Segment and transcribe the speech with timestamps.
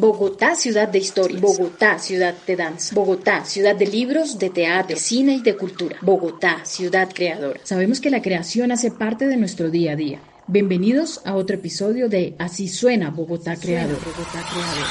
[0.00, 1.38] Bogotá, ciudad de historia.
[1.38, 2.94] Bogotá, ciudad de danza.
[2.94, 5.98] Bogotá, ciudad de libros, de teatro, de cine y de cultura.
[6.00, 7.60] Bogotá, ciudad creadora.
[7.64, 10.22] Sabemos que la creación hace parte de nuestro día a día.
[10.46, 13.98] Bienvenidos a otro episodio de Así suena Bogotá Creador.
[13.98, 14.86] Bogotá Creador.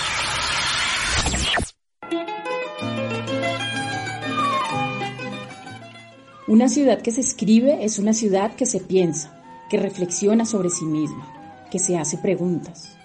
[6.47, 9.41] Una ciudad que se escribe es una ciudad que se piensa,
[9.71, 12.98] que reflexiona sobre sí misma, que se hace preguntas.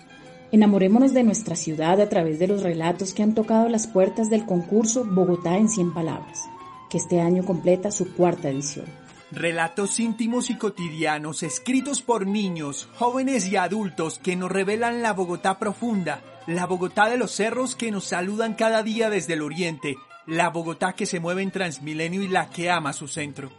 [0.54, 4.46] Enamorémonos de nuestra ciudad a través de los relatos que han tocado las puertas del
[4.46, 6.48] concurso Bogotá en 100 palabras,
[6.88, 8.86] que este año completa su cuarta edición.
[9.32, 15.59] Relatos íntimos y cotidianos escritos por niños, jóvenes y adultos que nos revelan la Bogotá
[15.59, 20.50] profunda, la Bogotá de los cerros que nos saludan cada día desde el oriente, la
[20.50, 23.50] Bogotá que se mueve en Transmilenio y la que ama su centro.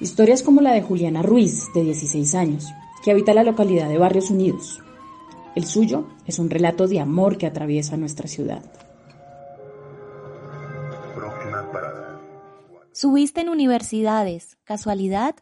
[0.00, 2.64] Historias como la de Juliana Ruiz, de 16 años,
[3.04, 4.80] que habita la localidad de Barrios Unidos.
[5.56, 8.62] El suyo es un relato de amor que atraviesa nuestra ciudad.
[12.92, 15.34] Subiste en universidades, casualidad.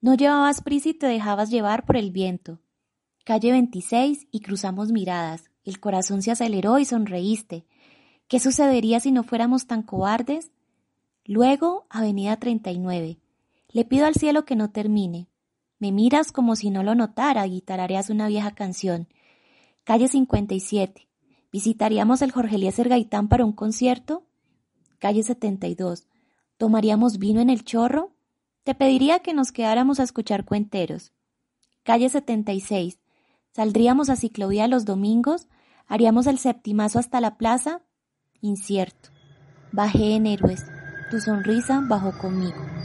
[0.00, 2.58] No llevabas prisa y te dejabas llevar por el viento.
[3.26, 5.50] Calle 26 y cruzamos miradas.
[5.62, 7.66] El corazón se aceleró y sonreíste.
[8.28, 10.52] ¿Qué sucedería si no fuéramos tan cobardes?
[11.26, 13.18] Luego, Avenida 39.
[13.68, 15.28] Le pido al cielo que no termine.
[15.78, 19.06] Me miras como si no lo notara y tarareas una vieja canción.
[19.84, 21.08] Calle 57.
[21.52, 24.26] ¿Visitaríamos el Jorge Eliezer Gaitán para un concierto?
[24.98, 26.06] Calle 72.
[26.58, 28.12] ¿Tomaríamos vino en el chorro?
[28.62, 31.12] Te pediría que nos quedáramos a escuchar cuenteros.
[31.82, 33.00] Calle 76.
[33.52, 35.48] ¿Saldríamos a ciclovía los domingos?
[35.86, 37.82] ¿Haríamos el septimazo hasta la plaza?
[38.42, 39.10] incierto.
[39.72, 40.64] Bajé en héroes,
[41.10, 42.79] tu sonrisa bajó conmigo.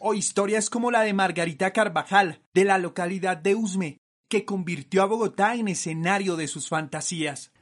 [0.00, 5.06] O historias como la de Margarita Carvajal, de la localidad de Usme, que convirtió a
[5.06, 7.52] Bogotá en escenario de sus fantasías.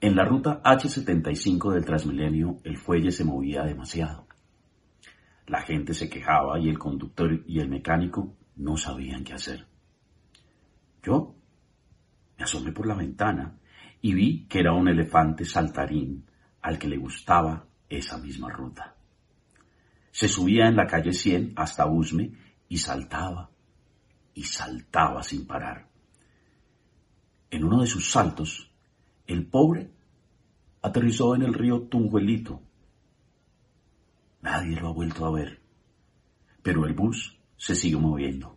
[0.00, 4.26] En la ruta H75 del Transmilenio el fuelle se movía demasiado.
[5.46, 9.66] La gente se quejaba y el conductor y el mecánico no sabían qué hacer.
[11.02, 11.34] Yo
[12.38, 13.58] me asomé por la ventana
[14.00, 16.24] y vi que era un elefante saltarín
[16.62, 18.95] al que le gustaba esa misma ruta.
[20.16, 22.32] Se subía en la calle 100 hasta Usme
[22.70, 23.50] y saltaba
[24.32, 25.90] y saltaba sin parar.
[27.50, 28.72] En uno de sus saltos,
[29.26, 29.90] el pobre
[30.80, 32.62] aterrizó en el río Tunjuelito.
[34.40, 35.60] Nadie lo ha vuelto a ver,
[36.62, 38.56] pero el bus se sigue moviendo.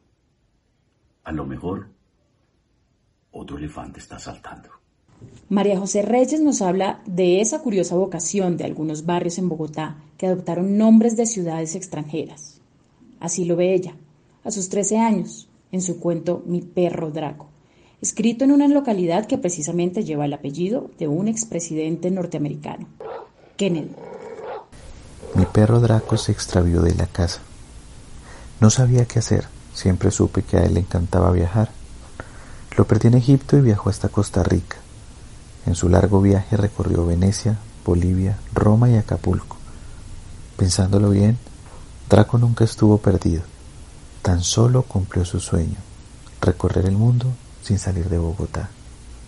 [1.26, 1.92] A lo mejor
[3.32, 4.79] otro elefante está saltando.
[5.50, 10.28] María José Reyes nos habla de esa curiosa vocación de algunos barrios en Bogotá que
[10.28, 12.60] adoptaron nombres de ciudades extranjeras.
[13.20, 13.96] Así lo ve ella,
[14.44, 17.48] a sus 13 años, en su cuento Mi perro Draco,
[18.02, 22.88] escrito en una localidad que precisamente lleva el apellido de un expresidente norteamericano,
[23.58, 23.92] Kennedy.
[25.36, 27.42] Mi perro Draco se extravió de la casa.
[28.62, 31.70] No sabía qué hacer, siempre supe que a él le encantaba viajar
[32.80, 34.78] lo perdí en Egipto y viajó hasta Costa Rica.
[35.70, 39.56] En su largo viaje recorrió Venecia, Bolivia, Roma y Acapulco.
[40.58, 41.38] Pensándolo bien,
[42.10, 43.44] Draco nunca estuvo perdido.
[44.24, 45.78] Tan solo cumplió su sueño,
[46.42, 47.28] recorrer el mundo
[47.62, 48.72] sin salir de Bogotá.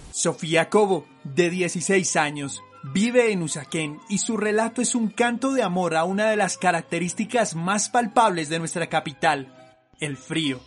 [0.10, 5.62] Sofía Cobo, de 16 años, vive en Usaquén y su relato es un canto de
[5.62, 9.54] amor a una de las características más palpables de nuestra capital,
[10.00, 10.60] el frío.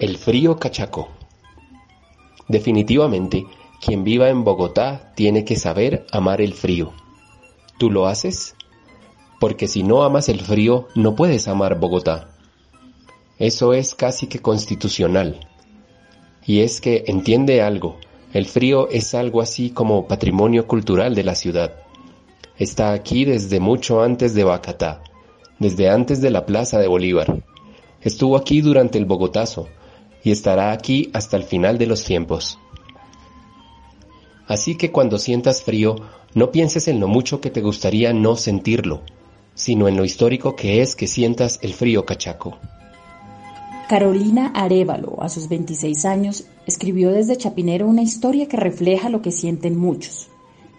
[0.00, 1.10] El frío cachacó.
[2.48, 3.46] Definitivamente,
[3.80, 6.92] quien viva en Bogotá tiene que saber amar el frío.
[7.78, 8.54] ¿Tú lo haces?
[9.40, 12.30] Porque si no amas el frío, no puedes amar Bogotá.
[13.38, 15.46] Eso es casi que constitucional.
[16.44, 17.98] Y es que entiende algo,
[18.32, 21.76] el frío es algo así como patrimonio cultural de la ciudad.
[22.58, 25.02] Está aquí desde mucho antes de Bacatá,
[25.58, 27.42] desde antes de la Plaza de Bolívar.
[28.02, 29.68] Estuvo aquí durante el Bogotazo,
[30.22, 32.58] y estará aquí hasta el final de los tiempos.
[34.48, 35.96] Así que cuando sientas frío,
[36.34, 39.02] no pienses en lo mucho que te gustaría no sentirlo,
[39.54, 42.56] sino en lo histórico que es que sientas el frío cachaco.
[43.88, 49.32] Carolina Arevalo, a sus 26 años, escribió desde Chapinero una historia que refleja lo que
[49.32, 50.28] sienten muchos,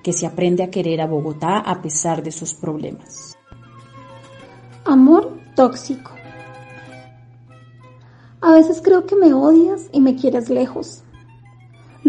[0.04, 3.38] que se aprende a querer a Bogotá a pesar de sus problemas.
[4.86, 6.12] Amor tóxico.
[8.42, 11.04] A veces creo que me odias y me quieres lejos.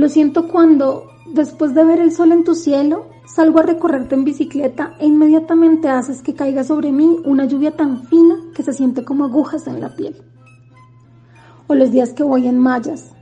[0.00, 4.24] Lo siento cuando, después de ver el sol en tu cielo, salgo a recorrerte en
[4.24, 9.04] bicicleta e inmediatamente haces que caiga sobre mí una lluvia tan fina que se siente
[9.04, 10.16] como agujas en la piel.
[11.66, 13.12] O los días que voy en mallas,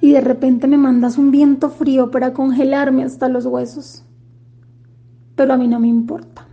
[0.00, 4.02] y de repente me mandas un viento frío para congelarme hasta los huesos.
[5.36, 6.48] Pero a mí no me importa.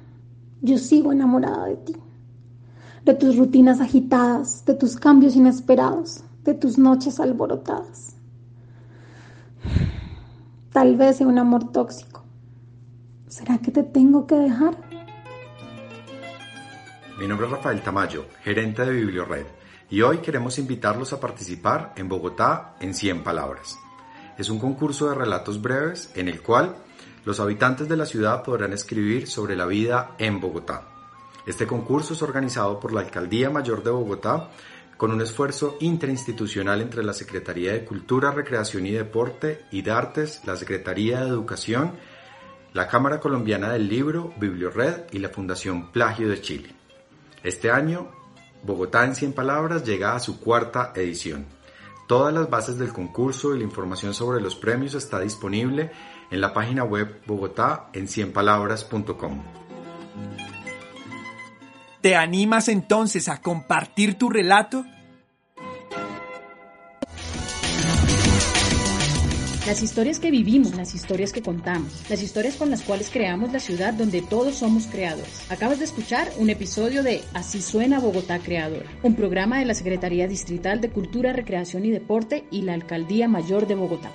[0.62, 1.96] Yo sigo enamorada de ti,
[3.06, 8.19] de tus rutinas agitadas, de tus cambios inesperados, de tus noches alborotadas.
[10.72, 12.24] Tal vez sea un amor tóxico.
[13.28, 14.78] ¿Será que te tengo que dejar?
[17.20, 19.46] Mi nombre es Rafael Tamayo, gerente de Bibliored,
[19.90, 23.78] y hoy queremos invitarlos a participar en Bogotá en 100 palabras.
[24.38, 26.76] Es un concurso de relatos breves en el cual
[27.26, 30.88] los habitantes de la ciudad podrán escribir sobre la vida en Bogotá.
[31.46, 34.50] Este concurso es organizado por la Alcaldía Mayor de Bogotá
[35.00, 40.42] con un esfuerzo interinstitucional entre la Secretaría de Cultura, Recreación y Deporte y de Artes,
[40.46, 41.94] la Secretaría de Educación,
[42.74, 46.76] la Cámara Colombiana del Libro, Bibliored y la Fundación Plagio de Chile.
[47.44, 48.12] Este año,
[48.62, 51.46] Bogotá en 100 palabras llega a su cuarta edición.
[52.06, 55.92] Todas las bases del concurso y la información sobre los premios está disponible
[56.30, 59.69] en la página web bogotá en 100 palabras.com.
[62.02, 64.86] ¿Te animas entonces a compartir tu relato?
[69.68, 73.60] Las historias que vivimos, las historias que contamos, las historias con las cuales creamos la
[73.60, 75.46] ciudad donde todos somos creadores.
[75.52, 80.26] Acabas de escuchar un episodio de Así suena Bogotá Creador, un programa de la Secretaría
[80.26, 84.10] Distrital de Cultura, Recreación y Deporte y la Alcaldía Mayor de Bogotá.